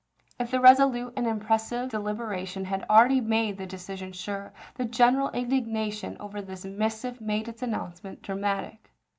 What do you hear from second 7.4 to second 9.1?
its announcement dramatic.